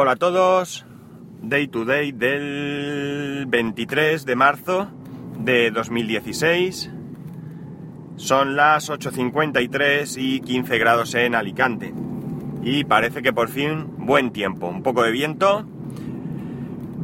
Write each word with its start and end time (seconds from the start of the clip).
Hola 0.00 0.12
a 0.12 0.16
todos, 0.16 0.86
Day 1.42 1.66
to 1.66 1.84
Day 1.84 2.12
del 2.12 3.46
23 3.48 4.24
de 4.24 4.36
marzo 4.36 4.86
de 5.40 5.72
2016. 5.72 6.88
Son 8.14 8.54
las 8.54 8.90
8.53 8.90 10.14
y 10.16 10.38
15 10.38 10.78
grados 10.78 11.16
en 11.16 11.34
Alicante. 11.34 11.92
Y 12.62 12.84
parece 12.84 13.22
que 13.22 13.32
por 13.32 13.48
fin 13.48 13.88
buen 13.98 14.30
tiempo, 14.30 14.68
un 14.68 14.84
poco 14.84 15.02
de 15.02 15.10
viento, 15.10 15.66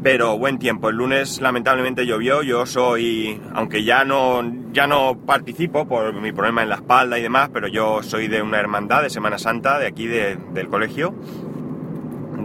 pero 0.05 0.39
buen 0.39 0.61
tiempo. 0.61 0.89
El 0.89 0.95
lunes 0.95 1.41
lamentablemente 1.41 2.07
llovió, 2.07 2.45
yo 2.45 2.65
soy, 2.65 3.41
aunque 3.55 3.83
ya 3.83 4.05
no, 4.05 4.41
ya 4.73 4.87
no 4.87 5.19
participo 5.27 5.89
por 5.89 6.15
mi 6.15 6.31
problema 6.31 6.63
en 6.63 6.69
la 6.69 6.77
espalda 6.77 7.19
y 7.19 7.23
demás, 7.23 7.51
pero 7.53 7.67
yo 7.67 8.05
soy 8.05 8.29
de 8.29 8.41
una 8.41 8.61
hermandad 8.61 9.03
de 9.03 9.11
Semana 9.11 9.37
Santa 9.37 9.81
de 9.81 9.89
aquí 9.89 10.07
del 10.07 10.69
colegio. 10.69 11.13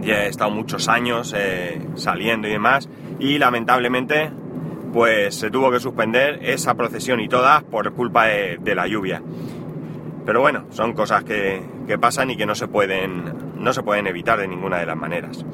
Ya 0.02 0.24
he 0.24 0.28
estado 0.28 0.50
muchos 0.50 0.88
años 0.88 1.34
eh, 1.36 1.80
saliendo 1.94 2.48
y 2.48 2.52
demás, 2.52 2.88
y 3.18 3.38
lamentablemente 3.38 4.30
pues 4.92 5.36
se 5.36 5.50
tuvo 5.50 5.70
que 5.70 5.78
suspender 5.78 6.40
esa 6.42 6.74
procesión 6.74 7.20
y 7.20 7.28
todas 7.28 7.62
por 7.62 7.92
culpa 7.92 8.26
de, 8.26 8.74
la 8.74 8.86
lluvia. 8.86 9.22
Pero 10.26 10.40
bueno, 10.40 10.66
son 10.70 10.92
cosas 10.94 11.24
que, 11.24 11.62
que, 11.86 11.98
pasan 11.98 12.30
y 12.30 12.36
que 12.36 12.46
no 12.46 12.54
se 12.54 12.68
pueden 12.68 13.50
no 13.56 13.72
se 13.72 13.82
pueden 13.82 14.06
evitar 14.06 14.38
de 14.38 14.48
ninguna 14.48 14.78
de 14.78 14.86
las 14.86 14.96
maneras. 14.96 15.44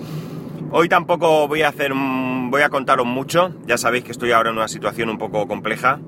Hoy 0.70 0.88
tampoco 0.88 1.48
voy 1.48 1.62
a 1.62 1.68
hacer 1.68 1.92
voy 1.94 2.62
a 2.62 2.68
contaros 2.68 3.06
mucho, 3.06 3.54
ya 3.66 3.78
sabéis 3.78 4.04
que 4.04 4.12
estoy 4.12 4.32
ahora 4.32 4.50
en 4.50 4.56
una 4.56 4.68
situación 4.68 5.10
un 5.10 5.18
poco 5.18 5.46
compleja. 5.46 6.00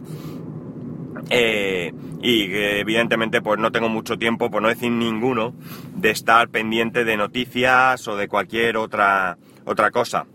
Eh, 1.31 1.93
y 2.23 2.53
evidentemente 2.53 3.41
pues 3.41 3.59
no 3.59 3.71
tengo 3.71 3.89
mucho 3.89 4.19
tiempo, 4.19 4.51
por 4.51 4.63
no 4.63 4.69
decir 4.69 4.91
ninguno, 4.91 5.55
de 5.95 6.11
estar 6.11 6.49
pendiente 6.49 7.05
de 7.05 7.17
noticias 7.17 8.07
o 8.09 8.17
de 8.17 8.29
cualquier 8.29 8.77
otra, 8.77 9.39
otra 9.65 9.91
cosa. 9.91 10.27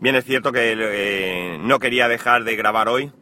Bien 0.00 0.16
es 0.16 0.24
cierto 0.24 0.52
que 0.52 0.74
eh, 0.78 1.58
no 1.60 1.78
quería 1.78 2.08
dejar 2.08 2.44
de 2.44 2.56
grabar 2.56 2.88
hoy 2.88 3.12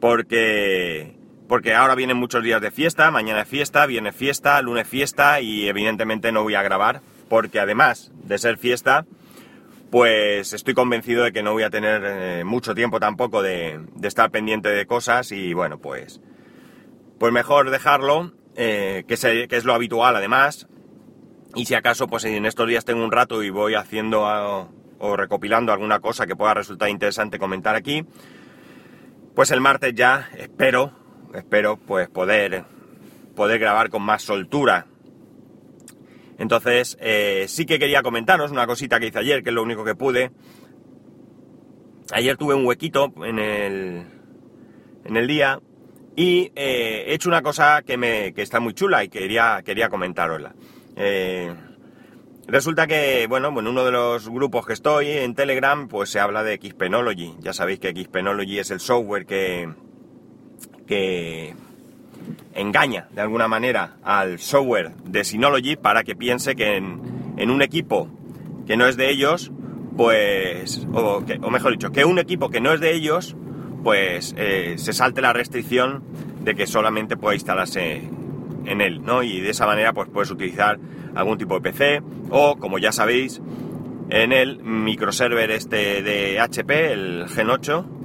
porque, 0.00 1.16
porque 1.48 1.74
ahora 1.74 1.94
vienen 1.94 2.16
muchos 2.16 2.42
días 2.42 2.60
de 2.60 2.70
fiesta, 2.70 3.10
mañana 3.10 3.42
es 3.42 3.48
fiesta, 3.48 3.86
viene 3.86 4.12
fiesta, 4.12 4.60
lunes 4.62 4.88
fiesta 4.88 5.40
y 5.40 5.68
evidentemente 5.68 6.32
no 6.32 6.42
voy 6.42 6.54
a 6.54 6.62
grabar 6.62 7.02
porque 7.28 7.60
además 7.60 8.10
de 8.24 8.38
ser 8.38 8.56
fiesta, 8.56 9.04
pues 9.90 10.52
estoy 10.52 10.74
convencido 10.74 11.24
de 11.24 11.32
que 11.32 11.42
no 11.42 11.52
voy 11.52 11.62
a 11.62 11.70
tener 11.70 12.02
eh, 12.04 12.44
mucho 12.44 12.74
tiempo 12.74 13.00
tampoco 13.00 13.42
de, 13.42 13.80
estar 14.02 14.30
pendiente 14.30 14.68
de 14.68 14.86
cosas 14.86 15.32
y 15.32 15.54
bueno, 15.54 15.78
pues, 15.78 16.20
pues 17.18 17.32
mejor 17.32 17.70
dejarlo, 17.70 18.32
eh, 18.56 19.04
que, 19.06 19.16
que, 19.48 19.56
es 19.56 19.64
lo 19.64 19.74
habitual 19.74 20.16
además, 20.16 20.68
y 21.54 21.64
si 21.64 21.74
acaso 21.74 22.06
pues 22.06 22.24
en 22.24 22.44
estos 22.44 22.68
días 22.68 22.84
tengo 22.84 23.04
un 23.04 23.12
rato 23.12 23.42
y 23.42 23.50
voy 23.50 23.74
haciendo 23.74 24.70
o 24.98 25.16
recopilando 25.16 25.72
alguna 25.72 26.00
cosa 26.00 26.26
que 26.26 26.36
pueda 26.36 26.54
resultar 26.54 26.88
interesante 26.90 27.38
comentar 27.38 27.74
aquí, 27.74 28.04
pues 29.34 29.50
el 29.52 29.60
martes 29.60 29.94
ya 29.94 30.28
espero, 30.36 30.92
espero 31.32 31.76
pues 31.76 32.08
poder, 32.08 32.64
poder 33.36 33.60
grabar 33.60 33.88
con 33.88 34.02
más 34.02 34.22
soltura. 34.22 34.86
Entonces, 36.38 36.96
eh, 37.00 37.46
sí 37.48 37.66
que 37.66 37.78
quería 37.78 38.02
comentaros 38.02 38.50
una 38.50 38.66
cosita 38.66 38.98
que 39.00 39.08
hice 39.08 39.18
ayer, 39.18 39.42
que 39.42 39.50
es 39.50 39.54
lo 39.54 39.62
único 39.62 39.84
que 39.84 39.94
pude. 39.94 40.30
Ayer 42.12 42.36
tuve 42.36 42.54
un 42.54 42.64
huequito 42.64 43.12
en 43.24 43.38
el, 43.38 44.06
en 45.04 45.16
el 45.16 45.26
día 45.26 45.60
y 46.16 46.52
eh, 46.54 47.04
he 47.08 47.14
hecho 47.14 47.28
una 47.28 47.42
cosa 47.42 47.82
que, 47.82 47.96
me, 47.96 48.32
que 48.32 48.42
está 48.42 48.60
muy 48.60 48.72
chula 48.72 49.04
y 49.04 49.08
quería, 49.08 49.62
quería 49.64 49.88
comentárosla. 49.88 50.54
Eh, 50.96 51.54
Resulta 52.48 52.86
que, 52.86 53.26
bueno, 53.28 53.48
en 53.60 53.66
uno 53.66 53.84
de 53.84 53.92
los 53.92 54.26
grupos 54.30 54.66
que 54.66 54.72
estoy 54.72 55.10
en 55.10 55.34
Telegram, 55.34 55.86
pues 55.86 56.08
se 56.08 56.18
habla 56.18 56.42
de 56.42 56.56
Xpenology. 56.56 57.36
Ya 57.40 57.52
sabéis 57.52 57.78
que 57.78 57.92
Xpenology 57.92 58.58
es 58.58 58.70
el 58.70 58.80
software 58.80 59.26
que, 59.26 59.70
que 60.86 61.54
engaña 62.58 63.08
de 63.12 63.20
alguna 63.20 63.48
manera 63.48 63.96
al 64.02 64.38
software 64.38 64.94
de 65.04 65.24
Synology 65.24 65.76
para 65.76 66.04
que 66.04 66.14
piense 66.14 66.56
que 66.56 66.76
en, 66.76 67.50
un 67.50 67.62
equipo 67.62 68.08
que 68.66 68.76
no 68.76 68.86
es 68.86 68.96
de 68.96 69.10
ellos, 69.10 69.52
pues, 69.96 70.86
o, 70.92 71.22
mejor 71.50 71.72
dicho, 71.72 71.90
que 71.90 72.04
un 72.04 72.18
equipo 72.18 72.50
que 72.50 72.60
no 72.60 72.72
es 72.72 72.80
de 72.80 72.94
ellos, 72.94 73.36
pues 73.82 74.34
eh, 74.36 74.74
se 74.76 74.92
salte 74.92 75.20
la 75.20 75.32
restricción 75.32 76.02
de 76.44 76.54
que 76.54 76.66
solamente 76.66 77.16
pueda 77.16 77.34
instalarse 77.34 78.02
en 78.66 78.80
él, 78.80 79.02
¿no? 79.02 79.22
Y 79.22 79.40
de 79.40 79.50
esa 79.50 79.66
manera 79.66 79.92
pues 79.92 80.08
puedes 80.08 80.30
utilizar 80.30 80.78
algún 81.14 81.38
tipo 81.38 81.54
de 81.54 81.60
PC 81.60 82.02
o, 82.30 82.56
como 82.56 82.78
ya 82.78 82.92
sabéis, 82.92 83.40
en 84.10 84.32
el 84.32 84.62
microserver 84.62 85.50
este 85.50 86.02
de 86.02 86.40
HP, 86.40 86.92
el 86.92 87.28
Gen 87.28 87.50
8, 87.50 87.97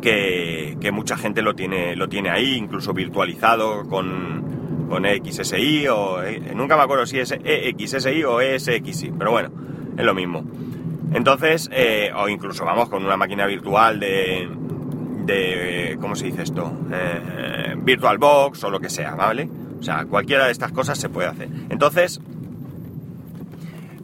que, 0.00 0.90
mucha 0.92 1.16
gente 1.16 1.42
lo 1.42 1.54
tiene, 1.54 1.96
lo 1.96 2.08
tiene 2.08 2.30
ahí, 2.30 2.54
incluso 2.54 2.92
virtualizado 2.92 3.88
con, 3.88 4.86
con 4.88 5.04
XSI 5.04 5.88
o... 5.88 6.22
Eh, 6.22 6.52
nunca 6.54 6.76
me 6.76 6.82
acuerdo 6.82 7.06
si 7.06 7.18
es 7.18 7.32
EXSI 7.32 8.24
o 8.24 8.40
ESXI, 8.40 9.12
pero 9.18 9.30
bueno, 9.30 9.50
es 9.96 10.04
lo 10.04 10.14
mismo. 10.14 10.44
Entonces, 11.12 11.68
eh, 11.72 12.10
o 12.14 12.28
incluso 12.28 12.64
vamos 12.64 12.88
con 12.88 13.04
una 13.04 13.16
máquina 13.16 13.46
virtual 13.46 13.98
de, 13.98 14.48
de 15.24 15.98
¿cómo 16.00 16.14
se 16.14 16.26
dice 16.26 16.42
esto? 16.42 16.72
Eh, 16.92 17.74
VirtualBox 17.76 18.64
o 18.64 18.70
lo 18.70 18.80
que 18.80 18.90
sea, 18.90 19.14
¿vale? 19.14 19.48
O 19.78 19.82
sea, 19.82 20.04
cualquiera 20.04 20.46
de 20.46 20.52
estas 20.52 20.72
cosas 20.72 20.98
se 20.98 21.08
puede 21.08 21.28
hacer. 21.28 21.48
Entonces, 21.70 22.20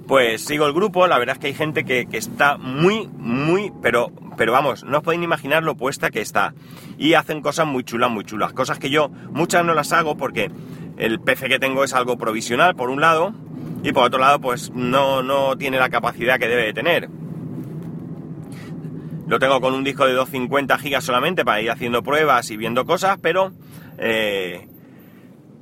pues 0.07 0.45
sigo 0.45 0.67
el 0.67 0.73
grupo, 0.73 1.07
la 1.07 1.19
verdad 1.19 1.34
es 1.37 1.41
que 1.41 1.47
hay 1.49 1.55
gente 1.55 1.84
que, 1.84 2.07
está 2.13 2.57
muy, 2.57 3.09
muy, 3.19 3.73
pero, 3.83 4.11
pero 4.36 4.52
vamos, 4.52 4.84
no 4.84 4.98
os 4.98 5.04
podéis 5.04 5.22
imaginar 5.22 5.62
lo 5.62 5.76
puesta 5.76 6.10
que 6.10 6.20
está. 6.20 6.54
Y 6.98 7.14
hacen 7.14 7.41
cosas 7.41 7.66
muy 7.66 7.84
chulas, 7.84 8.10
muy 8.10 8.24
chulas. 8.24 8.52
Cosas 8.52 8.78
que 8.78 8.91
yo 8.91 9.08
muchas 9.30 9.64
no 9.64 9.74
las 9.74 9.92
hago 9.92 10.16
porque 10.16 10.50
el 10.97 11.20
PC 11.20 11.48
que 11.48 11.58
tengo 11.58 11.84
es 11.84 11.94
algo 11.94 12.16
provisional, 12.16 12.74
por 12.74 12.91
un 12.91 13.00
lado, 13.00 13.34
y 13.82 13.92
por 13.92 14.04
otro 14.04 14.19
lado, 14.19 14.41
pues 14.41 14.70
no, 14.70 15.22
no 15.22 15.56
tiene 15.56 15.78
la 15.78 15.88
capacidad 15.88 16.38
que 16.38 16.48
debe 16.48 16.64
de 16.64 16.72
tener. 16.72 17.08
Lo 19.26 19.38
tengo 19.38 19.60
con 19.60 19.74
un 19.74 19.84
disco 19.84 20.06
de 20.06 20.12
250 20.12 20.78
gigas 20.78 21.04
solamente 21.04 21.44
para 21.44 21.60
ir 21.60 21.70
haciendo 21.70 22.03
pruebas 22.03 22.50
y 22.50 22.56
viendo 22.56 22.84
cosas, 22.84 23.18
pero 23.20 23.53
eh, 23.98 24.68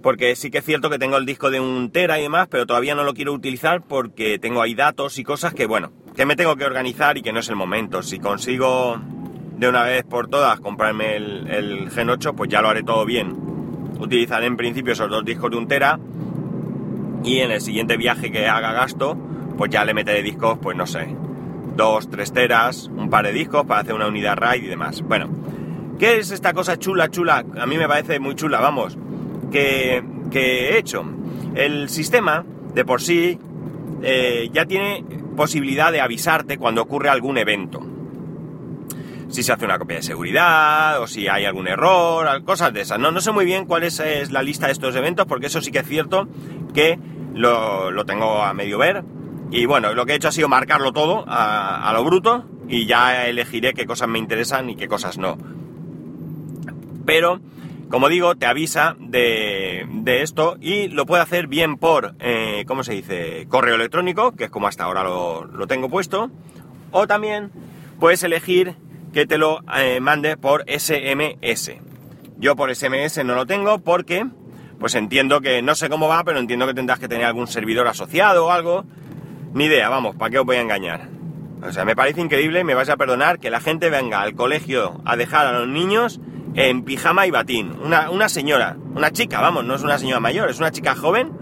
porque 0.02 0.36
sí 0.36 0.50
que 0.50 0.58
es 0.58 0.64
cierto 0.64 0.90
que 0.90 0.98
tengo 0.98 1.16
el 1.16 1.24
disco 1.24 1.50
de 1.50 1.60
un 1.60 1.90
tera 1.90 2.18
y 2.18 2.22
demás, 2.22 2.46
pero 2.50 2.66
todavía 2.66 2.94
no 2.94 3.04
lo 3.04 3.14
quiero 3.14 3.32
utilizar 3.32 3.82
porque 3.82 4.38
tengo 4.38 4.60
ahí 4.60 4.74
datos 4.74 5.18
y 5.18 5.24
cosas 5.24 5.54
que, 5.54 5.64
bueno, 5.64 5.92
que 6.14 6.26
me 6.26 6.36
tengo 6.36 6.56
que 6.56 6.64
organizar 6.64 7.16
y 7.18 7.22
que 7.22 7.32
no 7.32 7.40
es 7.40 7.48
el 7.48 7.56
momento. 7.56 8.02
Si 8.02 8.18
consigo 8.18 8.98
de 9.56 9.68
una 9.68 9.82
vez 9.82 10.04
por 10.04 10.28
todas 10.28 10.60
comprarme 10.60 11.16
el, 11.16 11.90
Gen 11.90 12.10
8, 12.10 12.34
pues 12.34 12.50
ya 12.50 12.62
lo 12.62 12.68
haré 12.68 12.82
todo 12.82 13.04
bien. 13.04 13.36
Utilizaré 13.98 14.46
en 14.46 14.56
principio 14.56 14.92
esos 14.92 15.10
dos 15.10 15.24
discos 15.24 15.50
de 15.50 15.56
un 15.56 15.68
tera 15.68 15.98
y 17.22 17.38
en 17.38 17.50
el 17.50 17.60
siguiente 17.60 17.96
viaje 17.96 18.30
que 18.30 18.46
haga 18.46 18.72
gasto, 18.72 19.16
pues 19.56 19.70
ya 19.70 19.84
le 19.84 19.94
meteré 19.94 20.22
discos, 20.22 20.58
pues 20.60 20.76
no 20.76 20.86
sé, 20.86 21.14
dos, 21.76 22.10
tres 22.10 22.32
teras, 22.32 22.90
un 22.94 23.08
par 23.08 23.24
de 23.24 23.32
discos 23.32 23.64
para 23.64 23.80
hacer 23.80 23.94
una 23.94 24.08
unidad 24.08 24.36
RAID 24.36 24.64
y 24.64 24.66
demás. 24.66 25.00
Bueno, 25.02 25.28
¿qué 25.98 26.18
es 26.18 26.30
esta 26.30 26.52
cosa 26.52 26.78
chula, 26.78 27.10
chula? 27.10 27.44
A 27.58 27.66
mí 27.66 27.78
me 27.78 27.88
parece 27.88 28.18
muy 28.18 28.34
chula, 28.34 28.60
vamos 28.60 28.98
que, 29.54 30.02
he 30.32 30.78
hecho. 30.78 31.04
El 31.54 31.88
sistema, 31.88 32.44
de 32.74 32.84
por 32.84 33.00
sí, 33.00 33.38
eh, 34.02 34.50
ya 34.52 34.66
tiene 34.66 35.04
posibilidad 35.34 35.92
de 35.92 36.00
avisarte 36.00 36.58
cuando 36.58 36.82
ocurre 36.82 37.08
algún 37.08 37.38
evento. 37.38 37.80
Si 39.28 39.42
se 39.42 39.52
hace 39.52 39.64
una 39.64 39.78
copia 39.78 39.96
de 39.96 40.02
seguridad 40.02 41.00
o 41.00 41.06
si 41.06 41.28
hay 41.28 41.44
algún 41.44 41.66
error, 41.66 42.44
cosas 42.44 42.72
de 42.72 42.82
esas. 42.82 42.98
No, 42.98 43.10
no 43.10 43.20
sé 43.20 43.32
muy 43.32 43.44
bien 43.44 43.66
cuál 43.66 43.82
es, 43.82 44.00
la 44.30 44.42
lista 44.42 44.66
de 44.66 44.72
estos 44.72 44.94
eventos 44.94 45.26
porque 45.26 45.46
eso 45.46 45.60
sí 45.60 45.70
que 45.72 45.80
es 45.80 45.88
cierto 45.88 46.28
que 46.72 46.98
lo, 47.34 48.04
tengo 48.04 48.42
a 48.42 48.54
medio 48.54 48.78
ver. 48.78 49.02
Y 49.50 49.66
bueno, 49.66 49.92
lo 49.94 50.06
que 50.06 50.12
he 50.12 50.16
hecho 50.16 50.28
ha 50.28 50.32
sido 50.32 50.48
marcarlo 50.48 50.92
todo 50.92 51.24
a, 51.26 51.88
a 51.88 51.92
lo 51.92 52.04
bruto 52.04 52.44
y 52.68 52.86
ya 52.86 53.26
elegiré 53.26 53.74
qué 53.74 53.86
cosas 53.86 54.08
me 54.08 54.18
interesan 54.18 54.70
y 54.70 54.76
qué 54.76 54.88
cosas 54.88 55.18
no. 55.18 55.36
Pero 57.04 57.40
como 57.94 58.08
digo, 58.08 58.34
te 58.34 58.46
avisa 58.46 58.96
de, 58.98 59.86
esto 60.04 60.56
y 60.60 60.88
lo 60.88 61.06
puede 61.06 61.22
hacer 61.22 61.46
bien 61.46 61.76
por, 61.76 62.16
eh, 62.18 62.64
¿cómo 62.66 62.82
se 62.82 62.92
dice? 62.92 63.46
Correo 63.48 63.76
electrónico, 63.76 64.32
que 64.32 64.46
es 64.46 64.50
como 64.50 64.66
hasta 64.66 64.82
ahora 64.82 65.04
lo, 65.04 65.66
tengo 65.68 65.88
puesto, 65.88 66.28
o 66.90 67.06
también 67.06 67.52
puedes 68.00 68.24
elegir 68.24 68.74
que 69.12 69.26
te 69.26 69.38
lo 69.38 69.60
eh, 69.76 70.00
mande 70.00 70.36
por 70.36 70.64
SMS. 70.68 71.70
Yo 72.36 72.56
por 72.56 72.74
SMS 72.74 73.24
no 73.24 73.36
lo 73.36 73.46
tengo 73.46 73.78
porque, 73.78 74.26
pues 74.80 74.96
entiendo 74.96 75.40
que, 75.40 75.62
no 75.62 75.76
sé 75.76 75.88
cómo 75.88 76.08
va, 76.08 76.24
pero 76.24 76.40
entiendo 76.40 76.66
que 76.66 76.74
tendrás 76.74 76.98
que 76.98 77.06
tener 77.06 77.26
algún 77.26 77.46
servidor 77.46 77.86
asociado 77.86 78.46
o 78.46 78.50
algo. 78.50 78.84
Ni 79.52 79.66
idea, 79.66 79.88
vamos, 79.88 80.16
¿para 80.16 80.32
qué 80.32 80.40
os 80.40 80.44
voy 80.44 80.56
a 80.56 80.62
engañar? 80.62 81.10
O 81.62 81.70
sea, 81.70 81.84
me 81.84 81.94
parece 81.94 82.20
increíble, 82.20 82.64
me 82.64 82.74
vais 82.74 82.88
a 82.88 82.96
perdonar 82.96 83.38
que 83.38 83.50
la 83.50 83.60
gente 83.60 83.88
venga 83.88 84.20
al 84.20 84.34
colegio 84.34 85.00
a 85.04 85.14
dejar 85.14 85.46
a 85.46 85.60
los 85.60 85.68
niños 85.68 86.20
en 86.54 86.82
pijama 86.82 87.26
y 87.26 87.30
batín. 87.30 87.72
Una, 87.82 88.28
señora, 88.28 88.76
una 88.94 89.10
chica, 89.10 89.40
vamos, 89.40 89.64
no 89.64 89.74
es 89.74 89.82
una 89.82 89.98
señora 89.98 90.20
mayor, 90.20 90.50
es 90.50 90.58
una 90.58 90.70
chica 90.70 90.94
joven, 90.94 91.32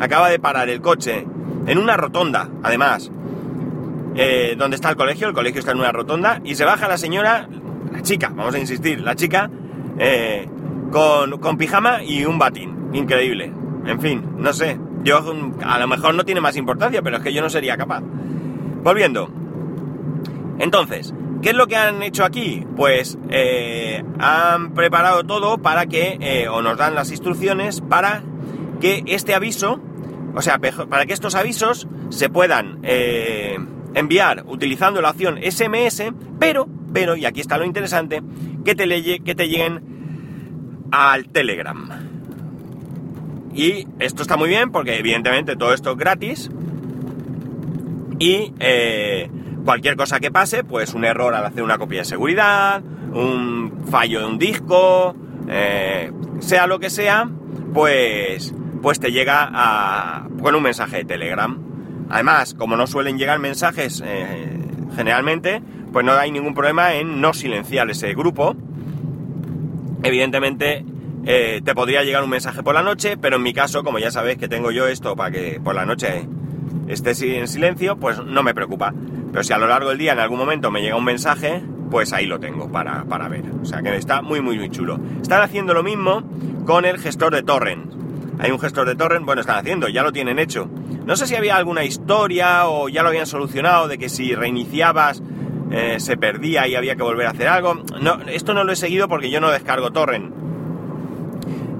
acaba 0.00 0.28
de 0.28 0.38
parar 0.38 0.68
el 0.68 0.80
coche 0.80 1.26
en 1.66 1.78
una 1.78 1.96
rotonda, 1.96 2.48
además, 2.62 3.10
eh, 4.14 4.54
donde 4.58 4.76
está 4.76 4.90
el 4.90 4.96
colegio, 4.96 5.28
el 5.28 5.34
colegio 5.34 5.60
está 5.60 5.72
en 5.72 5.78
una 5.78 5.92
rotonda, 5.92 6.40
y 6.44 6.54
se 6.54 6.64
baja 6.64 6.88
la 6.88 6.98
señora, 6.98 7.48
la 7.92 8.02
chica, 8.02 8.32
vamos 8.34 8.54
a 8.54 8.58
insistir, 8.58 9.00
la 9.00 9.14
chica, 9.14 9.50
eh, 9.98 10.48
con, 10.90 11.38
con 11.38 11.56
pijama 11.56 12.02
y 12.02 12.24
un 12.24 12.38
batín, 12.38 12.90
increíble. 12.92 13.52
En 13.86 14.00
fin, 14.00 14.22
no 14.36 14.52
sé, 14.52 14.78
yo 15.04 15.22
a 15.64 15.78
lo 15.78 15.86
mejor 15.86 16.14
no 16.14 16.24
tiene 16.24 16.40
más 16.40 16.56
importancia, 16.56 17.02
pero 17.02 17.18
es 17.18 17.22
que 17.22 17.32
yo 17.32 17.40
no 17.40 17.48
sería 17.48 17.76
capaz. 17.76 18.02
Volviendo. 18.82 19.30
Entonces, 20.58 21.14
¿qué 21.46 21.50
es 21.50 21.56
lo 21.56 21.68
que 21.68 21.76
han 21.76 22.02
hecho 22.02 22.24
aquí? 22.24 22.66
Pues 22.74 23.16
eh, 23.30 24.02
han 24.18 24.74
preparado 24.74 25.22
todo 25.22 25.58
para 25.58 25.86
que, 25.86 26.48
o 26.50 26.60
nos 26.60 26.76
dan 26.76 26.96
las 26.96 27.12
instrucciones 27.12 27.82
para 27.82 28.24
que 28.80 29.04
este 29.06 29.32
aviso, 29.32 29.80
o 30.34 30.42
sea, 30.42 30.58
para 30.58 31.06
que 31.06 31.12
estos 31.12 31.36
avisos 31.36 31.86
se 32.08 32.28
puedan 32.30 32.80
eh, 32.82 33.58
enviar 33.94 34.42
utilizando 34.48 35.00
la 35.00 35.10
opción 35.10 35.38
SMS, 35.40 36.12
pero, 36.40 36.66
pero, 36.92 37.14
y 37.14 37.26
aquí 37.26 37.42
está 37.42 37.58
lo 37.58 37.64
interesante, 37.64 38.24
que 38.64 38.74
te, 38.74 39.20
que 39.22 39.34
te 39.36 39.48
lleguen 39.48 40.88
al 40.90 41.28
Telegram. 41.28 41.88
Y 43.54 43.86
esto 44.00 44.22
está 44.22 44.36
muy 44.36 44.48
bien 44.48 44.72
porque 44.72 44.98
evidentemente 44.98 45.54
todo 45.54 45.72
esto 45.72 45.92
es 45.92 45.96
gratis 45.96 46.50
y 48.18 48.52
eh, 48.58 49.30
cualquier 49.66 49.96
cosa 49.96 50.20
que 50.20 50.30
pase, 50.30 50.64
pues 50.64 50.94
un 50.94 51.04
error 51.04 51.34
al 51.34 51.44
hacer 51.44 51.62
una 51.62 51.76
copia 51.76 51.98
de 51.98 52.04
seguridad, 52.06 52.82
un 53.12 53.84
fallo 53.90 54.20
de 54.20 54.26
un 54.26 54.38
disco, 54.38 55.14
eh, 55.48 56.10
sea 56.38 56.66
lo 56.66 56.78
que 56.78 56.88
sea, 56.88 57.28
pues, 57.74 58.54
pues 58.80 59.00
te 59.00 59.10
llega 59.10 59.50
a, 59.52 60.28
con 60.40 60.54
un 60.54 60.62
mensaje 60.62 60.98
de 60.98 61.04
Telegram. 61.04 61.58
Además, 62.08 62.54
como 62.54 62.76
no 62.76 62.86
suelen 62.86 63.18
llegar 63.18 63.40
mensajes 63.40 64.02
eh, 64.06 64.56
generalmente, 64.94 65.60
pues 65.92 66.06
no 66.06 66.12
hay 66.12 66.30
ningún 66.30 66.54
problema 66.54 66.94
en 66.94 67.20
no 67.20 67.34
silenciar 67.34 67.90
ese 67.90 68.14
grupo. 68.14 68.54
Evidentemente, 70.04 70.84
eh, 71.24 71.60
te 71.64 71.74
podría 71.74 72.04
llegar 72.04 72.22
un 72.22 72.30
mensaje 72.30 72.62
por 72.62 72.74
la 72.74 72.84
noche, 72.84 73.16
pero 73.16 73.36
en 73.36 73.42
mi 73.42 73.52
caso, 73.52 73.82
como 73.82 73.98
ya 73.98 74.12
sabéis 74.12 74.38
que 74.38 74.46
tengo 74.46 74.70
yo 74.70 74.86
esto 74.86 75.16
para 75.16 75.32
que 75.32 75.60
por 75.62 75.74
la 75.74 75.84
noche 75.84 76.28
esté 76.86 77.38
en 77.38 77.48
silencio, 77.48 77.96
pues 77.96 78.24
no 78.24 78.44
me 78.44 78.54
preocupa. 78.54 78.94
Pero 79.32 79.44
si 79.44 79.52
a 79.52 79.58
lo 79.58 79.66
largo 79.66 79.90
del 79.90 79.98
día 79.98 80.12
en 80.12 80.18
algún 80.18 80.38
momento 80.38 80.70
me 80.70 80.80
llega 80.80 80.96
un 80.96 81.04
mensaje, 81.04 81.62
pues 81.90 82.12
ahí 82.12 82.26
lo 82.26 82.38
tengo 82.40 82.70
para, 82.70 83.04
para 83.04 83.28
ver. 83.28 83.44
O 83.62 83.64
sea 83.64 83.82
que 83.82 83.94
está 83.96 84.22
muy, 84.22 84.40
muy, 84.40 84.58
muy 84.58 84.70
chulo. 84.70 84.98
Están 85.20 85.42
haciendo 85.42 85.74
lo 85.74 85.82
mismo 85.82 86.22
con 86.64 86.84
el 86.84 86.98
gestor 86.98 87.34
de 87.34 87.42
torrent. 87.42 87.92
Hay 88.38 88.50
un 88.50 88.58
gestor 88.58 88.86
de 88.86 88.96
torrent, 88.96 89.24
bueno, 89.24 89.40
están 89.40 89.58
haciendo, 89.58 89.88
ya 89.88 90.02
lo 90.02 90.12
tienen 90.12 90.38
hecho. 90.38 90.68
No 91.06 91.16
sé 91.16 91.26
si 91.26 91.34
había 91.34 91.56
alguna 91.56 91.84
historia 91.84 92.68
o 92.68 92.88
ya 92.88 93.02
lo 93.02 93.08
habían 93.08 93.26
solucionado 93.26 93.88
de 93.88 93.96
que 93.96 94.08
si 94.08 94.34
reiniciabas 94.34 95.22
eh, 95.70 95.96
se 96.00 96.16
perdía 96.16 96.66
y 96.68 96.74
había 96.74 96.96
que 96.96 97.02
volver 97.02 97.26
a 97.26 97.30
hacer 97.30 97.48
algo. 97.48 97.82
No, 98.00 98.18
esto 98.26 98.54
no 98.54 98.64
lo 98.64 98.72
he 98.72 98.76
seguido 98.76 99.08
porque 99.08 99.30
yo 99.30 99.40
no 99.40 99.50
descargo 99.50 99.90
torrent. 99.90 100.34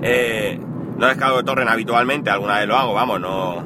Eh, 0.03 0.59
no 0.97 1.07
descargo 1.07 1.45
torrent 1.45 1.71
habitualmente, 1.71 2.31
alguna 2.31 2.59
vez 2.59 2.69
lo 2.69 2.77
hago, 2.77 2.95
vamos, 2.95 3.21
no, 3.21 3.63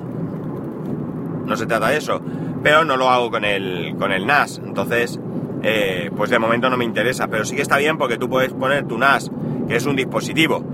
no 1.46 1.56
se 1.56 1.66
trata 1.66 1.88
de 1.88 1.98
eso. 1.98 2.20
Pero 2.62 2.84
no 2.84 2.96
lo 2.96 3.08
hago 3.08 3.30
con 3.30 3.44
el, 3.44 3.94
con 3.98 4.12
el 4.12 4.26
NAS, 4.26 4.60
entonces, 4.64 5.18
eh, 5.62 6.10
pues 6.16 6.30
de 6.30 6.38
momento 6.38 6.68
no 6.68 6.76
me 6.76 6.84
interesa. 6.84 7.28
Pero 7.28 7.44
sí 7.44 7.56
que 7.56 7.62
está 7.62 7.78
bien 7.78 7.98
porque 7.98 8.18
tú 8.18 8.28
puedes 8.28 8.52
poner 8.52 8.86
tu 8.86 8.98
NAS, 8.98 9.30
que 9.68 9.76
es 9.76 9.86
un 9.86 9.96
dispositivo 9.96 10.64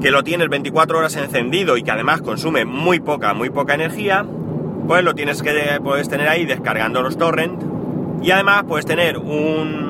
que 0.00 0.10
lo 0.10 0.22
tienes 0.22 0.48
24 0.48 0.98
horas 0.98 1.16
encendido 1.16 1.76
y 1.76 1.82
que 1.82 1.90
además 1.90 2.20
consume 2.20 2.64
muy 2.64 3.00
poca, 3.00 3.34
muy 3.34 3.50
poca 3.50 3.74
energía, 3.74 4.26
pues 4.86 5.02
lo 5.02 5.14
tienes 5.14 5.42
que 5.42 5.80
puedes 5.82 6.08
tener 6.08 6.28
ahí 6.28 6.44
descargando 6.44 7.02
los 7.02 7.16
torrents 7.16 7.64
y 8.22 8.30
además 8.30 8.64
puedes 8.68 8.86
tener 8.86 9.18
un 9.18 9.85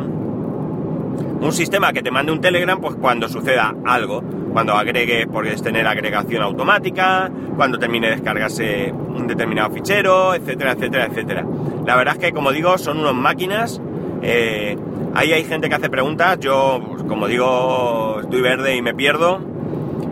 un 1.41 1.53
sistema 1.53 1.93
que 1.93 2.03
te 2.03 2.11
mande 2.11 2.33
un 2.33 2.41
Telegram 2.41 2.81
pues 2.81 2.97
cuando 2.97 3.29
suceda 3.29 3.75
algo, 3.85 4.23
cuando 4.53 4.75
agregue, 4.75 5.27
puedes 5.27 5.62
tener 5.62 5.87
agregación 5.87 6.43
automática, 6.43 7.31
cuando 7.56 7.79
termine 7.79 8.09
de 8.09 8.15
descargarse 8.15 8.93
un 8.93 9.27
determinado 9.27 9.71
fichero, 9.71 10.35
etcétera, 10.35 10.73
etcétera, 10.73 11.06
etcétera. 11.06 11.47
La 11.87 11.97
verdad 11.97 12.15
es 12.15 12.21
que 12.21 12.33
como 12.33 12.53
digo, 12.53 12.79
son 12.79 12.99
unas 12.99 13.15
máquinas. 13.15 13.81
Eh, 14.23 14.77
ahí 15.15 15.33
hay 15.33 15.44
gente 15.44 15.69
que 15.69 15.75
hace 15.75 15.91
preguntas, 15.91 16.38
yo 16.41 16.83
pues, 16.88 17.03
como 17.05 17.27
digo, 17.27 18.21
estoy 18.23 18.41
verde 18.41 18.77
y 18.77 18.82
me 18.82 18.94
pierdo 18.94 19.56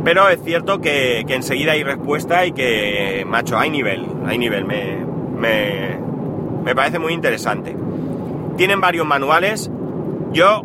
pero 0.04 0.28
es 0.28 0.38
cierto 0.44 0.80
que, 0.80 1.20
enseguida 1.20 1.72
hay 1.72 1.82
respuesta 1.82 2.44
y 2.44 2.52
que, 2.52 3.24
macho, 3.26 3.58
hay 3.58 3.70
nivel, 3.70 4.06
hay 4.26 4.36
nivel, 4.36 4.66
me, 4.66 4.98
me, 6.62 6.74
parece 6.74 6.98
muy 6.98 7.14
interesante. 7.14 7.74
Tienen 8.58 8.82
varios 8.82 9.06
manuales, 9.06 9.70
yo 10.32 10.62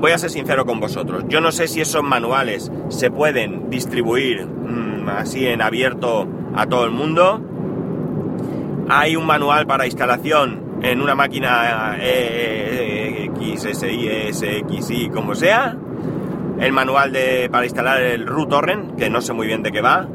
voy 0.00 0.12
a 0.12 0.18
ser 0.18 0.30
sincero 0.30 0.64
con 0.64 0.80
vosotros, 0.80 1.24
yo 1.28 1.40
no 1.40 1.52
sé 1.52 1.68
si 1.68 1.80
esos 1.80 2.02
manuales 2.02 2.72
se 2.88 3.10
pueden 3.10 3.70
distribuir 3.70 4.46
mm, 4.46 5.08
así 5.08 5.46
en 5.46 5.62
abierto 5.62 6.26
a 6.54 6.66
todo 6.66 6.84
el 6.84 6.90
mundo. 6.90 7.40
Hay 8.88 9.14
un 9.14 9.26
manual 9.26 9.66
para 9.66 9.86
instalación 9.86 10.80
en 10.82 11.00
una 11.00 11.14
máquina 11.14 11.96
XSI, 13.38 14.32
SXI, 14.32 15.10
como 15.10 15.34
sea 15.34 15.76
el 16.60 16.72
manual 16.72 17.12
de, 17.12 17.48
para 17.50 17.64
instalar 17.64 18.02
el 18.02 18.26
root 18.26 18.50
torrent, 18.50 18.96
que 18.96 19.08
no 19.08 19.20
sé 19.20 19.32
muy 19.32 19.46
bien 19.46 19.62
de 19.62 19.72
qué 19.72 19.80
va, 19.80 20.06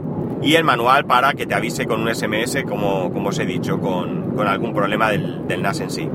y 0.42 0.56
el 0.56 0.64
manual 0.64 1.06
para 1.06 1.34
que 1.34 1.46
te 1.46 1.56
avise 1.56 1.86
con 1.86 2.02
un 2.02 2.14
SMS, 2.14 2.64
como, 2.68 3.12
como 3.12 3.30
os 3.30 3.40
he 3.40 3.46
dicho, 3.46 3.80
con, 3.80 4.38
algún 4.48 4.74
problema 4.74 5.10
del, 5.10 5.42
NAS 5.60 5.80
en 5.80 5.90
sí. 5.90 6.10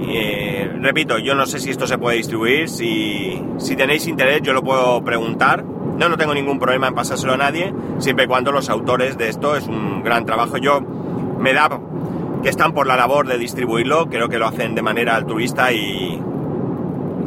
Eh, 0.00 0.70
repito, 0.80 1.18
yo 1.18 1.34
no 1.34 1.46
sé 1.46 1.58
si 1.58 1.70
esto 1.70 1.86
se 1.86 1.98
puede 1.98 2.18
distribuir, 2.18 2.68
si, 2.68 3.42
si 3.58 3.76
tenéis 3.76 4.06
interés 4.06 4.42
yo 4.42 4.52
lo 4.52 4.62
puedo 4.62 5.02
preguntar, 5.02 5.64
no, 5.64 6.08
no 6.08 6.16
tengo 6.16 6.34
ningún 6.34 6.58
problema 6.58 6.88
en 6.88 6.94
pasárselo 6.94 7.32
a 7.32 7.36
nadie, 7.36 7.72
siempre 7.98 8.26
y 8.26 8.28
cuando 8.28 8.52
los 8.52 8.68
autores 8.68 9.16
de 9.16 9.28
esto 9.28 9.56
es 9.56 9.66
un 9.66 10.02
gran 10.02 10.26
trabajo. 10.26 10.58
Yo 10.58 10.80
me 10.80 11.54
da 11.54 11.80
que 12.42 12.48
están 12.50 12.72
por 12.72 12.86
la 12.86 12.96
labor 12.96 13.26
de 13.26 13.38
distribuirlo, 13.38 14.06
creo 14.06 14.28
que 14.28 14.38
lo 14.38 14.46
hacen 14.46 14.74
de 14.74 14.82
manera 14.82 15.16
altruista 15.16 15.72
y, 15.72 16.20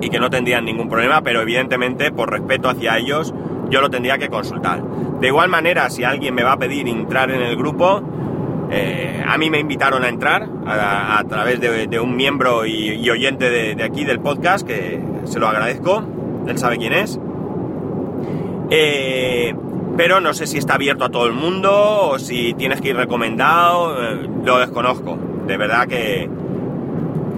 y 0.01 0.10
que 0.10 0.19
no 0.19 0.30
tendrían 0.30 0.66
ningún 0.66 0.88
problema, 0.88 1.21
pero 1.21 1.42
evidentemente 1.42 2.12
por 2.12 2.30
respeto 2.31 2.69
hacia 2.69 2.98
ellos 2.98 3.33
yo 3.69 3.81
lo 3.81 3.89
tendría 3.89 4.18
que 4.18 4.30
consultar. 4.30 4.83
De 5.19 5.27
igual 5.27 5.50
manera, 5.50 5.89
si 5.89 6.04
alguien 6.04 6.33
me 6.36 6.44
va 6.44 6.54
a 6.54 6.57
pedir 6.57 6.88
entrar 6.88 7.30
en 7.31 7.42
el 7.42 7.56
grupo, 7.56 8.01
eh, 8.71 9.24
a 9.25 9.38
mí 9.38 9.50
me 9.50 9.60
invitaron 9.60 10.04
a 10.04 10.10
entrar 10.10 10.47
a, 10.66 11.23
través 11.28 11.59
de, 11.59 11.99
un 11.99 12.16
miembro 12.16 12.66
y, 12.66 13.09
oyente 13.09 13.49
de, 13.49 13.83
aquí 13.83 14.06
del 14.06 14.19
podcast, 14.19 14.66
que 14.66 15.02
se 15.26 15.40
lo 15.40 15.47
agradezco, 15.47 16.04
él 16.47 16.57
sabe 16.57 16.78
quién 16.78 16.94
es. 16.94 17.19
Eh, 18.69 19.56
pero 19.97 20.21
no 20.21 20.33
sé 20.33 20.45
si 20.45 20.57
está 20.57 20.76
abierto 20.76 21.06
a 21.06 21.09
todo 21.09 21.26
el 21.26 21.33
mundo 21.33 22.11
o 22.11 22.19
si 22.19 22.54
tienes 22.54 22.80
que 22.80 22.90
ir 22.90 22.95
recomendado, 22.95 24.02
eh, 24.02 24.30
lo 24.45 24.59
desconozco. 24.59 25.18
De 25.47 25.57
verdad 25.57 25.88
que, 25.88 26.30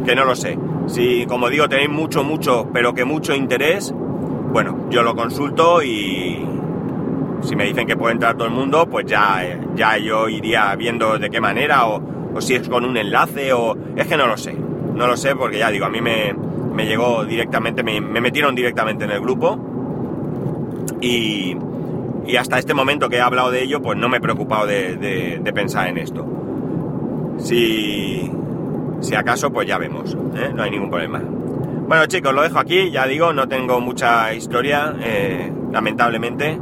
que 0.05 0.15
no 0.15 0.25
lo 0.25 0.35
sé. 0.35 0.57
Si, 0.87 1.25
como 1.27 1.49
digo, 1.49 1.69
tenéis 1.69 1.89
mucho, 1.89 2.23
mucho, 2.23 2.67
pero 2.73 2.93
que 2.93 3.05
mucho 3.05 3.33
interés, 3.33 3.93
bueno, 4.51 4.87
yo 4.89 5.01
lo 5.01 5.15
consulto 5.15 5.81
y 5.81 6.45
si 7.41 7.55
me 7.55 7.65
dicen 7.65 7.87
que 7.87 7.95
puede 7.95 8.13
entrar 8.13 8.35
todo 8.35 8.47
el 8.47 8.53
mundo, 8.53 8.87
pues 8.89 9.05
ya, 9.05 9.59
ya 9.75 9.97
yo 9.97 10.29
iría 10.29 10.75
viendo 10.75 11.17
de 11.17 11.29
qué 11.29 11.41
manera 11.41 11.87
o, 11.87 12.39
si 12.39 12.55
es 12.55 12.67
con 12.69 12.85
un 12.85 12.97
enlace 12.97 13.53
o... 13.53 13.75
Es 13.95 14.07
que 14.07 14.17
no 14.17 14.27
lo 14.27 14.37
sé, 14.37 14.53
no 14.53 15.07
lo 15.07 15.17
sé 15.17 15.35
porque 15.35 15.59
ya 15.59 15.69
digo, 15.69 15.85
a 15.85 15.89
mí 15.89 16.01
me, 16.01 16.33
llegó 16.85 17.25
directamente, 17.25 17.83
me, 17.83 17.99
metieron 18.01 18.55
directamente 18.55 19.05
en 19.05 19.11
el 19.11 19.21
grupo 19.21 19.59
y, 20.99 21.55
y, 22.25 22.35
hasta 22.35 22.57
este 22.59 22.73
momento 22.73 23.09
que 23.09 23.17
he 23.17 23.21
hablado 23.21 23.51
de 23.51 23.63
ello, 23.63 23.81
pues 23.81 23.97
no 23.97 24.09
me 24.09 24.17
he 24.17 24.21
preocupado 24.21 24.65
de, 24.67 24.95
de 24.95 25.53
pensar 25.53 25.87
en 25.87 25.97
esto. 25.97 26.25
Si, 27.39 28.31
si 29.01 29.15
acaso, 29.15 29.51
pues 29.51 29.67
ya 29.67 29.77
vemos, 29.77 30.15
¿eh? 30.35 30.51
no 30.53 30.63
hay 30.63 30.71
ningún 30.71 30.89
problema. 30.89 31.19
Bueno 31.19 32.05
chicos, 32.05 32.33
lo 32.33 32.43
dejo 32.43 32.59
aquí, 32.59 32.91
ya 32.91 33.05
digo, 33.05 33.33
no 33.33 33.47
tengo 33.47 33.81
mucha 33.81 34.33
historia, 34.33 34.95
eh, 35.01 35.51
lamentablemente. 35.71 36.57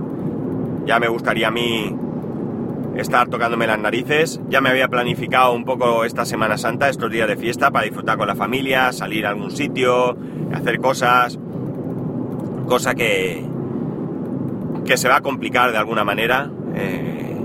Ya 0.89 0.99
me 0.99 1.07
gustaría 1.07 1.49
a 1.49 1.51
mí 1.51 1.95
estar 2.97 3.27
tocándome 3.27 3.67
las 3.67 3.77
narices. 3.77 4.41
Ya 4.49 4.59
me 4.59 4.69
había 4.69 4.87
planificado 4.87 5.53
un 5.53 5.63
poco 5.63 6.03
esta 6.03 6.25
Semana 6.25 6.57
Santa, 6.57 6.89
estos 6.89 7.11
días 7.11 7.27
de 7.27 7.37
fiesta, 7.37 7.69
para 7.69 7.85
disfrutar 7.85 8.17
con 8.17 8.27
la 8.27 8.33
familia, 8.33 8.91
salir 8.91 9.27
a 9.27 9.29
algún 9.29 9.51
sitio, 9.51 10.17
hacer 10.51 10.79
cosas. 10.79 11.37
Cosa 12.67 12.95
que, 12.95 13.45
que 14.83 14.97
se 14.97 15.07
va 15.07 15.17
a 15.17 15.21
complicar 15.21 15.71
de 15.71 15.77
alguna 15.77 16.03
manera. 16.03 16.49
Eh, 16.73 17.37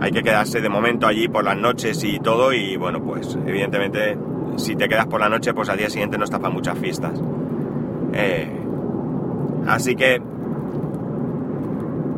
hay 0.00 0.10
que 0.10 0.22
quedarse 0.22 0.62
de 0.62 0.68
momento 0.70 1.06
allí 1.06 1.28
por 1.28 1.44
las 1.44 1.58
noches 1.58 2.02
y 2.04 2.20
todo 2.20 2.54
y 2.54 2.78
bueno, 2.78 3.02
pues 3.02 3.36
evidentemente 3.46 4.16
si 4.56 4.76
te 4.76 4.88
quedas 4.88 5.08
por 5.08 5.20
la 5.20 5.28
noche, 5.28 5.52
pues 5.52 5.68
al 5.68 5.76
día 5.76 5.90
siguiente 5.90 6.16
no 6.16 6.24
estás 6.24 6.40
para 6.40 6.54
muchas 6.54 6.78
fiestas. 6.78 7.20
Eh, 8.14 8.48
así 9.66 9.94
que 9.94 10.22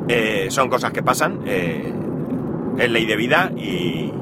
eh, 0.09 0.47
son 0.51 0.69
cosas 0.69 0.93
que 0.93 1.03
pasan. 1.03 1.41
Eh, 1.47 1.93
es 2.79 2.91
ley 2.91 3.07
de 3.07 3.17
vida 3.17 3.53
y, 3.57 4.13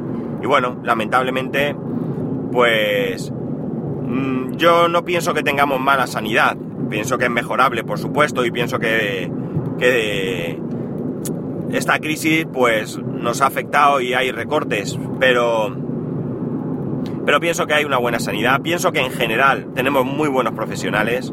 bueno, 0.45 0.76
lamentablemente, 0.83 1.75
pues 2.53 3.33
mm, 3.33 4.53
yo 4.57 4.88
no 4.88 5.05
pienso 5.05 5.35
que 5.35 5.43
tengamos 5.43 5.81
mala 5.81 6.07
sanidad, 6.07 6.57
pienso 6.88 7.19
que 7.19 7.25
es 7.25 7.31
mejorable, 7.31 7.83
por 7.83 7.99
supuesto, 7.99 8.45
y 8.45 8.50
pienso 8.50 8.79
que, 8.79 9.31
que 9.79 10.61
esta 11.73 11.99
crisis 11.99 12.47
pues 12.53 12.99
nos 12.99 13.41
ha 13.41 13.47
afectado 13.47 14.00
y 14.00 14.14
hay 14.14 14.31
recortes, 14.31 14.99
pero 15.19 15.75
pero 17.25 17.41
pienso 17.41 17.67
que 17.67 17.75
hay 17.75 17.85
una 17.85 17.97
buena 17.97 18.21
sanidad, 18.21 18.61
pienso 18.61 18.93
que 18.93 19.00
en 19.00 19.11
general 19.11 19.69
tenemos 19.75 20.05
muy 20.05 20.29
buenos 20.29 20.53
profesionales. 20.53 21.33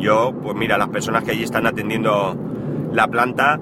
Yo, 0.00 0.32
pues 0.42 0.56
mira, 0.56 0.78
las 0.78 0.88
personas 0.88 1.22
que 1.22 1.30
allí 1.30 1.44
están 1.44 1.66
atendiendo 1.66 2.36
la 2.92 3.06
planta, 3.06 3.60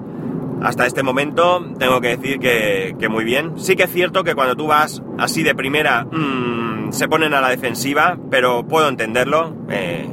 hasta 0.61 0.85
este 0.85 1.03
momento 1.03 1.65
tengo 1.79 1.99
que 2.01 2.17
decir 2.17 2.39
que, 2.39 3.07
muy 3.09 3.23
bien. 3.23 3.59
Sí 3.59 3.75
que 3.75 3.83
es 3.83 3.91
cierto 3.91 4.23
que 4.23 4.35
cuando 4.35 4.55
tú 4.55 4.67
vas 4.67 5.01
así 5.17 5.43
de 5.43 5.55
primera 5.55 6.05
mmm, 6.05 6.91
se 6.91 7.07
ponen 7.07 7.33
a 7.33 7.41
la 7.41 7.49
defensiva, 7.49 8.17
pero 8.29 8.65
puedo 8.65 8.87
entenderlo. 8.87 9.55
Eh, 9.69 10.07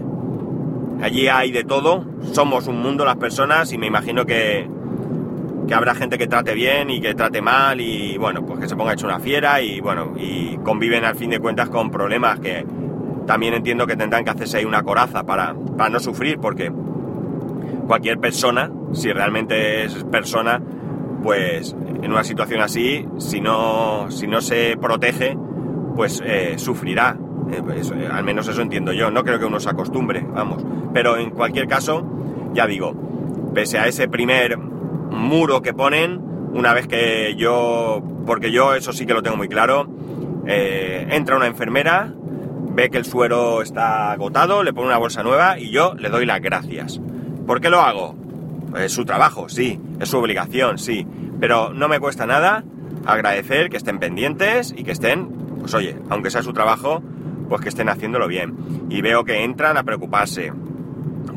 allí 1.03 1.29
hay 1.29 1.53
de 1.53 1.65
todo, 1.65 2.05
somos 2.33 2.67
un 2.67 2.81
mundo 2.81 3.05
las 3.05 3.17
personas 3.17 3.73
y 3.73 3.79
me 3.79 3.87
imagino 3.87 4.25
que, 4.25 4.69
que 5.67 5.75
habrá 5.75 5.95
gente 5.95 6.17
que 6.17 6.27
trate 6.27 6.55
bien 6.55 6.89
y 6.91 7.01
que 7.01 7.15
trate 7.15 7.43
mal 7.43 7.81
y 7.81 8.17
bueno, 8.17 8.45
pues 8.45 8.61
que 8.61 8.69
se 8.69 8.75
ponga 8.75 8.95
hecho 8.95 9.07
una 9.07 9.21
fiera 9.21 9.61
y 9.61 9.81
bueno, 9.81 10.15
y 10.17 10.57
conviven 10.59 11.05
al 11.05 11.15
fin 11.15 11.31
de 11.31 11.39
cuentas 11.39 11.69
con 11.69 11.91
problemas 11.91 12.41
que 12.41 12.65
también 13.27 13.53
entiendo 13.53 13.87
que 13.87 13.97
tendrán 13.97 14.25
que 14.25 14.31
hacerse 14.31 14.57
ahí 14.57 14.65
una 14.65 14.83
coraza 14.83 15.25
para, 15.25 15.55
para 15.77 15.91
no 15.91 16.01
sufrir 16.01 16.39
porque 16.39 16.73
cualquier 17.87 18.19
persona, 18.19 18.71
si 18.93 19.13
realmente 19.13 19.85
es 19.85 20.05
persona, 20.05 20.61
pues 21.23 21.77
en 22.03 22.11
una 22.11 22.25
situación 22.25 22.61
así, 22.61 23.07
si 23.19 23.41
no, 23.41 24.11
si 24.11 24.27
no 24.27 24.41
se 24.41 24.77
protege, 24.81 25.37
pues 25.97 26.23
eh, 26.25 26.55
sufrirá. 26.59 27.19
Eh, 27.51 27.63
pues, 27.65 27.91
eh, 27.91 28.09
al 28.11 28.25
menos 28.25 28.47
eso 28.49 28.63
entiendo 28.63 28.93
yo. 28.93 29.11
No 29.11 29.25
creo 29.25 29.39
que 29.39 29.47
uno 29.47 29.61
se 29.61 29.69
acostumbre, 29.69 30.25
vamos. 30.27 30.65
Pero 30.95 31.17
en 31.17 31.31
cualquier 31.31 31.67
caso, 31.67 32.07
ya 32.53 32.67
digo, 32.67 32.95
pese 33.55 33.79
a 33.79 33.87
ese 33.87 34.09
primer 34.09 34.57
muro 34.59 35.61
que 35.61 35.75
ponen, 35.75 36.21
una 36.53 36.73
vez 36.73 36.87
que 36.87 37.35
yo, 37.37 38.03
porque 38.27 38.53
yo 38.53 38.75
eso 38.75 38.93
sí 38.93 39.07
que 39.07 39.15
lo 39.15 39.23
tengo 39.23 39.37
muy 39.37 39.49
claro, 39.49 39.89
entra 40.47 41.37
una 41.37 41.47
enfermera, 41.47 42.15
ve 42.73 42.89
que 42.89 42.97
el 42.97 43.05
suero 43.05 43.61
está 43.61 44.13
agotado, 44.13 44.63
le 44.63 44.73
pone 44.73 44.87
una 44.87 44.99
bolsa 44.99 45.23
nueva 45.23 45.59
y 45.59 45.71
yo 45.71 45.95
le 45.95 46.09
doy 46.09 46.25
las 46.25 46.41
gracias. 46.41 47.01
¿Por 47.47 47.61
qué 47.61 47.69
lo 47.71 47.81
hago? 47.81 48.15
Es 48.77 48.93
su 48.93 49.05
trabajo, 49.05 49.49
sí, 49.49 49.81
es 49.99 50.09
su 50.09 50.19
obligación, 50.19 50.79
sí, 50.79 51.07
pero 51.41 51.73
no 51.73 51.89
me 51.89 52.01
cuesta 52.01 52.27
nada 52.27 52.65
agradecer 53.07 53.71
que 53.71 53.77
estén 53.77 53.99
pendientes 53.99 54.75
y 54.77 54.85
que 54.85 54.93
estén, 54.93 55.29
pues 55.61 55.73
oye, 55.75 55.97
aunque 56.11 56.31
sea 56.31 56.43
su 56.43 56.53
trabajo, 56.53 57.03
pues 57.49 57.63
que 57.63 57.69
estén 57.69 57.89
haciéndolo 57.89 58.29
bien. 58.29 58.87
Y 58.91 59.01
veo 59.01 59.25
que 59.25 59.45
entran 59.45 59.77
a 59.77 59.83
preocuparse, 59.85 60.53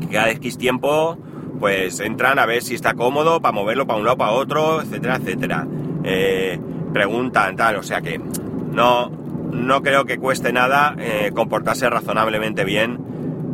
que 0.00 0.06
cada 0.08 0.30
X 0.30 0.58
tiempo, 0.58 1.16
pues 1.58 2.00
entran 2.00 2.38
a 2.38 2.46
ver 2.46 2.62
si 2.62 2.74
está 2.74 2.94
cómodo 2.94 3.40
para 3.40 3.52
moverlo 3.52 3.86
para 3.86 3.98
un 3.98 4.04
lado, 4.04 4.18
para 4.18 4.32
otro, 4.32 4.82
etcétera, 4.82 5.16
etcétera. 5.16 5.66
Eh, 6.04 6.60
preguntan, 6.92 7.56
tal, 7.56 7.76
o 7.76 7.82
sea 7.82 8.00
que 8.02 8.18
no, 8.18 9.10
no 9.52 9.82
creo 9.82 10.04
que 10.04 10.18
cueste 10.18 10.52
nada 10.52 10.94
eh, 10.98 11.30
comportarse 11.34 11.88
razonablemente 11.88 12.64
bien 12.64 12.98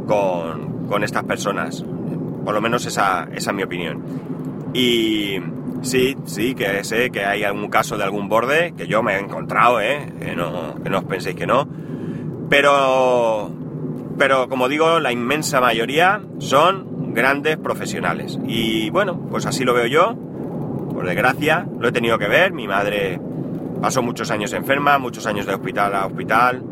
con, 0.06 0.86
con 0.88 1.04
estas 1.04 1.24
personas. 1.24 1.84
Por 2.48 2.54
lo 2.54 2.62
menos 2.62 2.86
esa, 2.86 3.28
es 3.30 3.52
mi 3.52 3.62
opinión. 3.62 4.02
Y 4.72 5.36
sí, 5.82 6.16
sí, 6.24 6.54
que 6.54 6.82
sé 6.82 7.10
que 7.10 7.22
hay 7.26 7.44
algún 7.44 7.68
caso 7.68 7.98
de 7.98 8.04
algún 8.04 8.30
borde 8.30 8.72
que 8.74 8.86
yo 8.86 9.02
me 9.02 9.16
he 9.16 9.18
encontrado, 9.18 9.82
¿eh? 9.82 10.10
Que 10.18 10.34
no, 10.34 10.76
que 10.82 10.88
no 10.88 11.00
os 11.00 11.04
penséis 11.04 11.36
que 11.36 11.46
no. 11.46 11.68
Pero, 12.48 13.50
pero 14.16 14.48
como 14.48 14.66
digo, 14.70 14.98
la 14.98 15.12
inmensa 15.12 15.60
mayoría 15.60 16.22
son 16.38 17.12
grandes 17.12 17.58
profesionales. 17.58 18.38
Y 18.46 18.88
bueno, 18.88 19.20
pues 19.30 19.44
así 19.44 19.64
lo 19.64 19.74
veo 19.74 19.86
yo. 19.86 20.14
Por 20.14 21.06
desgracia, 21.06 21.66
lo 21.78 21.88
he 21.88 21.92
tenido 21.92 22.18
que 22.18 22.28
ver. 22.28 22.54
Mi 22.54 22.66
madre 22.66 23.20
pasó 23.82 24.02
muchos 24.02 24.30
años 24.30 24.54
enferma, 24.54 24.96
muchos 24.96 25.26
años 25.26 25.44
de 25.44 25.52
hospital 25.52 25.94
a 25.94 26.06
hospital. 26.06 26.62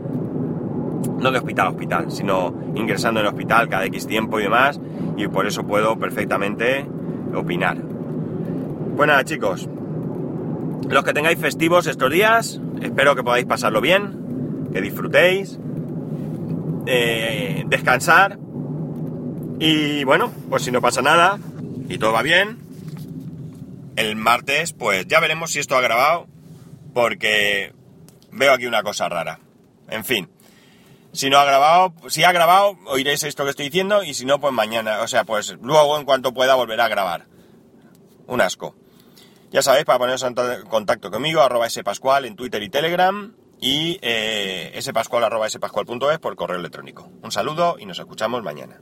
No 1.21 1.31
de 1.31 1.38
hospital 1.38 1.67
a 1.67 1.71
hospital, 1.71 2.11
sino 2.11 2.55
ingresando 2.75 3.21
en 3.21 3.26
el 3.26 3.33
hospital 3.33 3.69
cada 3.69 3.85
X 3.87 4.07
tiempo 4.07 4.38
y 4.38 4.45
demás 4.45 4.81
y 5.17 5.29
por 5.29 5.47
eso 5.47 5.67
puedo 5.67 5.99
perfectamente 5.99 6.87
opinar. 7.35 7.79
Bueno, 8.97 9.21
chicos, 9.23 9.69
los 10.88 11.05
que 11.05 11.12
tengáis 11.12 11.38
festivos 11.38 11.87
estos 11.87 12.11
días, 12.11 12.61
espero 12.81 13.15
que 13.17 13.23
podáis 13.23 13.47
pasarlo 13.47 13.81
bien, 13.81 14.69
que 14.73 14.81
disfrutéis, 14.81 15.59
eh, 16.87 17.65
descansar 17.67 18.38
y 19.59 20.05
bueno, 20.05 20.33
pues 20.49 20.62
si 20.62 20.71
no 20.71 20.81
pasa 20.81 21.03
nada 21.03 21.38
y 21.88 21.99
todo 21.99 22.12
va 22.12 22.23
bien, 22.23 22.59
el 23.97 24.17
martes 24.17 24.73
pues 24.73 25.07
ya 25.07 25.21
veremos 25.21 25.53
si 25.53 25.59
esto 25.59 25.76
ha 25.76 25.81
grabado 25.81 26.26
porque 26.95 27.73
veo 28.33 28.53
aquí 28.53 28.67
una 28.67 28.83
cosa 28.83 29.09
rara. 29.09 29.41
En 29.91 30.05
fin, 30.05 30.29
si 31.16 31.30
no 31.30 31.38
ha 31.38 31.44
grabado, 31.44 31.94
si 32.08 32.25
ha 32.25 32.32
grabado, 32.32 32.76
oiréis 32.87 33.23
esto 33.23 33.44
que 33.44 33.50
estoy 33.50 33.66
diciendo 33.66 34.02
y 34.02 34.12
si 34.12 34.26
no, 34.26 34.38
pues 34.38 34.52
mañana, 34.52 35.00
o 35.00 35.08
sea, 35.08 35.25
pues 35.25 35.56
luego 35.62 35.99
en 35.99 36.04
cuanto 36.04 36.35
pueda 36.35 36.54
volver 36.54 36.80
a 36.80 36.88
grabar. 36.88 37.26
Un 38.26 38.40
asco. 38.42 38.75
Ya 39.50 39.62
sabéis, 39.62 39.87
para 39.87 39.99
poneros 39.99 40.23
en 40.23 40.35
contacto 40.68 41.11
conmigo, 41.11 41.40
arroba 41.40 41.70
spascual 41.70 42.26
en 42.26 42.37
Twitter 42.37 42.62
y 42.62 42.68
Telegram 42.68 43.35
y 43.58 43.99
eh, 44.02 44.78
spascual 44.82 45.25
arroba 45.25 45.49
spascual.es 45.49 46.18
por 46.18 46.37
correo 46.37 46.58
electrónico. 46.58 47.11
Un 47.23 47.32
saludo 47.32 47.76
y 47.78 47.87
nos 47.87 47.99
escuchamos 47.99 48.42
mañana. 48.42 48.80